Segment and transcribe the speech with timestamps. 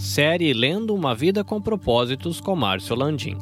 [0.00, 3.38] Série Lendo uma Vida com Propósitos com Márcio Landim.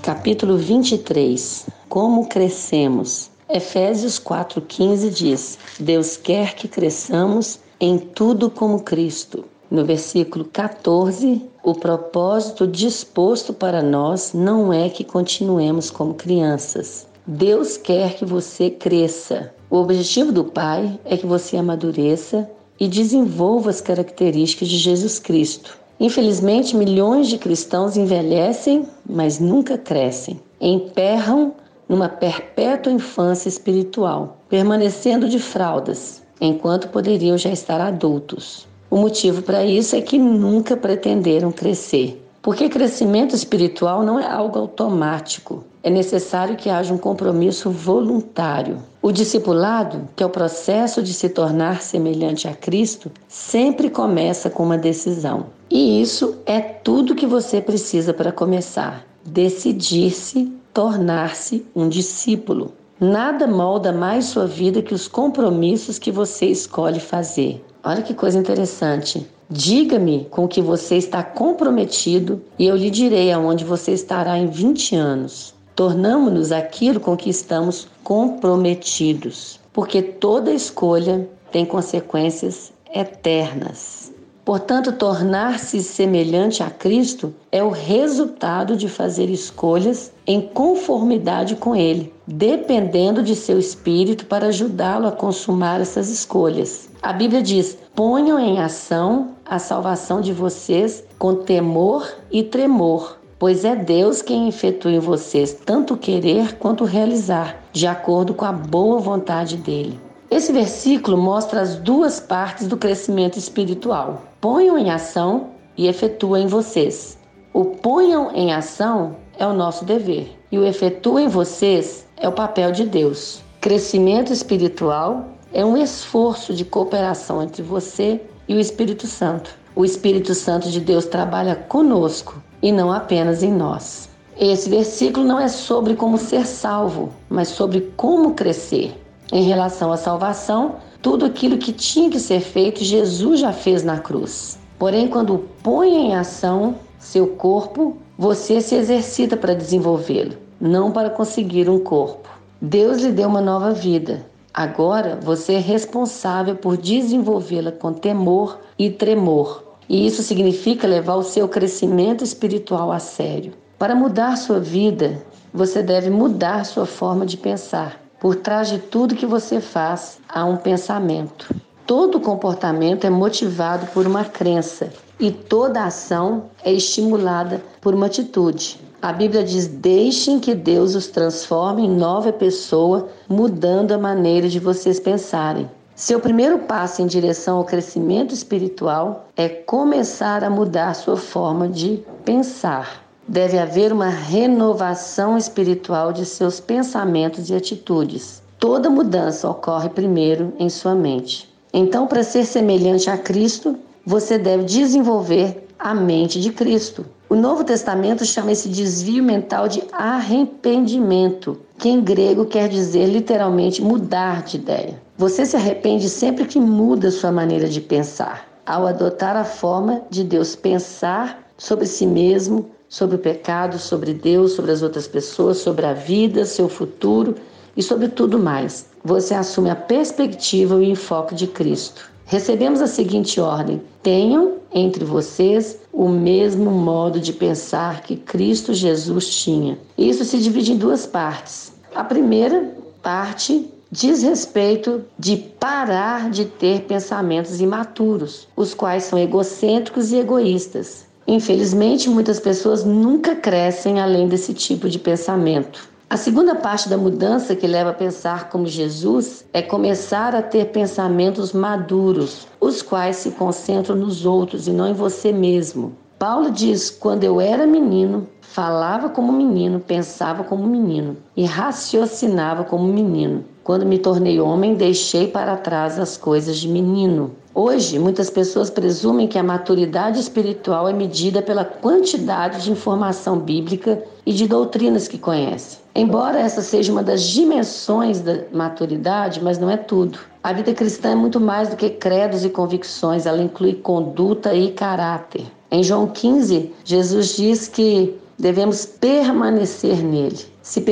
[0.00, 3.32] Capítulo 23 Como crescemos?
[3.48, 9.44] Efésios 4,15 diz: Deus quer que cresçamos em tudo como Cristo.
[9.68, 17.08] No versículo 14, o propósito disposto para nós não é que continuemos como crianças.
[17.26, 19.52] Deus quer que você cresça.
[19.68, 22.48] O objetivo do Pai é que você amadureça
[22.80, 25.78] e desenvolva as características de Jesus Cristo.
[26.00, 30.40] Infelizmente, milhões de cristãos envelhecem, mas nunca crescem.
[30.58, 31.52] Emperram
[31.86, 38.66] numa perpétua infância espiritual, permanecendo de fraldas, enquanto poderiam já estar adultos.
[38.90, 42.20] O motivo para isso é que nunca pretenderam crescer.
[42.42, 45.62] Porque crescimento espiritual não é algo automático.
[45.82, 48.78] É necessário que haja um compromisso voluntário.
[49.02, 54.62] O discipulado, que é o processo de se tornar semelhante a Cristo, sempre começa com
[54.62, 55.46] uma decisão.
[55.70, 62.72] E isso é tudo que você precisa para começar: decidir-se tornar-se um discípulo.
[62.98, 67.64] Nada molda mais sua vida que os compromissos que você escolhe fazer.
[67.82, 69.26] Olha que coisa interessante.
[69.52, 74.94] Diga-me com que você está comprometido e eu lhe direi aonde você estará em 20
[74.94, 75.52] anos.
[75.74, 84.12] Tornamos-nos aquilo com que estamos comprometidos, porque toda escolha tem consequências eternas.
[84.44, 92.12] Portanto, tornar-se semelhante a Cristo é o resultado de fazer escolhas em conformidade com Ele,
[92.32, 96.88] dependendo de seu espírito para ajudá-lo a consumar essas escolhas.
[97.02, 103.64] A Bíblia diz: ponham em ação a salvação de vocês com temor e tremor, pois
[103.64, 109.00] é Deus quem efetua em vocês tanto querer quanto realizar, de acordo com a boa
[109.00, 109.98] vontade dele.
[110.30, 114.22] Esse versículo mostra as duas partes do crescimento espiritual.
[114.40, 117.18] Ponham em ação e efetuem em vocês.
[117.52, 122.32] O ponham em ação é o nosso dever e o efetua em vocês é o
[122.32, 123.40] papel de Deus.
[123.60, 129.54] Crescimento espiritual é um esforço de cooperação entre você e o Espírito Santo.
[129.76, 134.08] O Espírito Santo de Deus trabalha conosco e não apenas em nós.
[134.38, 138.94] Esse versículo não é sobre como ser salvo, mas sobre como crescer.
[139.32, 143.98] Em relação à salvação, tudo aquilo que tinha que ser feito, Jesus já fez na
[143.98, 144.58] cruz.
[144.78, 151.70] Porém, quando põe em ação seu corpo, você se exercita para desenvolvê-lo, não para conseguir
[151.70, 152.28] um corpo.
[152.60, 158.90] Deus lhe deu uma nova vida, Agora você é responsável por desenvolvê-la com temor e
[158.90, 159.62] tremor.
[159.88, 163.52] E isso significa levar o seu crescimento espiritual a sério.
[163.78, 165.22] Para mudar sua vida,
[165.54, 168.00] você deve mudar sua forma de pensar.
[168.20, 171.54] Por trás de tudo que você faz, há um pensamento.
[171.86, 178.80] Todo comportamento é motivado por uma crença e toda ação é estimulada por uma atitude.
[179.02, 184.58] A Bíblia diz: deixem que Deus os transforme em nova pessoa, mudando a maneira de
[184.58, 185.70] vocês pensarem.
[185.94, 192.02] Seu primeiro passo em direção ao crescimento espiritual é começar a mudar sua forma de
[192.24, 193.04] pensar.
[193.28, 198.42] Deve haver uma renovação espiritual de seus pensamentos e atitudes.
[198.58, 201.48] Toda mudança ocorre primeiro em sua mente.
[201.72, 203.78] Então, para ser semelhante a Cristo,
[204.10, 207.06] você deve desenvolver a mente de Cristo.
[207.28, 213.80] O Novo Testamento chama esse desvio mental de arrependimento, que em grego quer dizer literalmente
[213.80, 215.00] mudar de ideia.
[215.16, 220.24] Você se arrepende sempre que muda sua maneira de pensar, ao adotar a forma de
[220.24, 225.86] Deus pensar sobre si mesmo, sobre o pecado, sobre Deus, sobre as outras pessoas, sobre
[225.86, 227.36] a vida, seu futuro
[227.76, 228.86] e sobre tudo mais.
[229.04, 232.10] Você assume a perspectiva e o enfoque de Cristo.
[232.30, 239.42] Recebemos a seguinte ordem: tenham entre vocês o mesmo modo de pensar que Cristo Jesus
[239.42, 239.76] tinha.
[239.98, 241.72] Isso se divide em duas partes.
[241.92, 250.12] A primeira parte diz respeito de parar de ter pensamentos imaturos, os quais são egocêntricos
[250.12, 251.06] e egoístas.
[251.26, 255.89] Infelizmente, muitas pessoas nunca crescem além desse tipo de pensamento.
[256.12, 260.72] A segunda parte da mudança que leva a pensar como Jesus é começar a ter
[260.72, 265.92] pensamentos maduros, os quais se concentram nos outros e não em você mesmo.
[266.18, 272.92] Paulo diz: quando eu era menino, falava como menino, pensava como menino e raciocinava como
[272.92, 273.44] menino.
[273.62, 277.30] Quando me tornei homem, deixei para trás as coisas de menino.
[277.62, 284.02] Hoje, muitas pessoas presumem que a maturidade espiritual é medida pela quantidade de informação bíblica
[284.24, 285.78] e de doutrinas que conhecem.
[285.94, 290.20] Embora essa seja uma das dimensões da maturidade, mas não é tudo.
[290.42, 294.72] A vida cristã é muito mais do que credos e convicções, ela inclui conduta e
[294.72, 295.44] caráter.
[295.70, 300.46] Em João 15, Jesus diz que devemos permanecer nele.
[300.62, 300.82] Se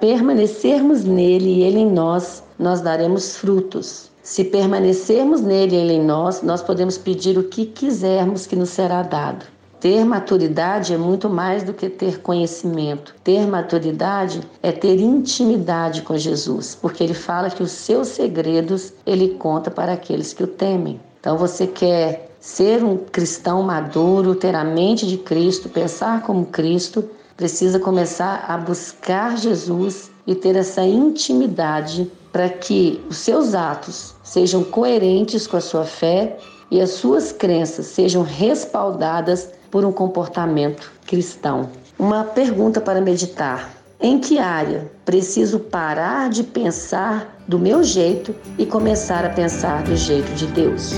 [0.00, 4.10] permanecermos nele e ele em nós, nós daremos frutos.
[4.22, 8.70] Se permanecermos nele e ele em nós, nós podemos pedir o que quisermos que nos
[8.70, 9.44] será dado.
[9.80, 13.16] Ter maturidade é muito mais do que ter conhecimento.
[13.24, 19.30] Ter maturidade é ter intimidade com Jesus, porque ele fala que os seus segredos ele
[19.30, 21.00] conta para aqueles que o temem.
[21.18, 27.04] Então você quer ser um cristão maduro, ter a mente de Cristo, pensar como Cristo,
[27.36, 34.64] precisa começar a buscar Jesus e ter essa intimidade para que os seus atos sejam
[34.64, 36.38] coerentes com a sua fé
[36.70, 41.70] e as suas crenças sejam respaldadas por um comportamento cristão.
[41.98, 43.70] Uma pergunta para meditar:
[44.00, 49.96] em que área preciso parar de pensar do meu jeito e começar a pensar do
[49.96, 50.92] jeito de Deus?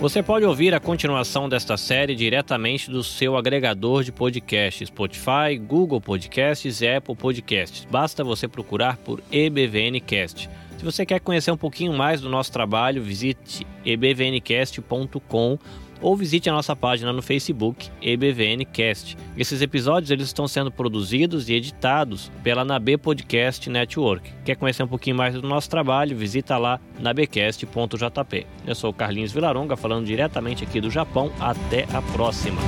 [0.00, 6.00] Você pode ouvir a continuação desta série diretamente do seu agregador de podcasts, Spotify, Google
[6.00, 7.84] Podcasts e Apple Podcasts.
[7.84, 10.48] Basta você procurar por EBVNcast.
[10.78, 15.58] Se você quer conhecer um pouquinho mais do nosso trabalho, visite ebvncast.com
[16.00, 19.16] ou visite a nossa página no Facebook EBVNcast.
[19.36, 24.32] Esses episódios eles estão sendo produzidos e editados pela NAB Podcast Network.
[24.44, 26.16] Quer conhecer um pouquinho mais do nosso trabalho?
[26.16, 28.46] Visita lá nabecast.jp.
[28.64, 31.32] Eu sou o Carlinhos Vilaronga falando diretamente aqui do Japão.
[31.40, 32.60] Até a próxima.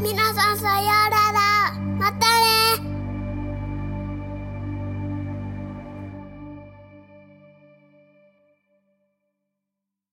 [0.00, 0.56] Minasan